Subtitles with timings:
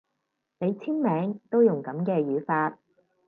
[0.57, 2.79] 你簽名都用噉嘅語法